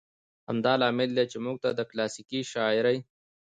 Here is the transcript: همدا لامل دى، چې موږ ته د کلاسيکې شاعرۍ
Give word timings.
همدا 0.47 0.73
لامل 0.81 1.09
دى، 1.17 1.25
چې 1.31 1.37
موږ 1.45 1.57
ته 1.63 1.69
د 1.73 1.81
کلاسيکې 1.91 2.39
شاعرۍ 2.53 2.97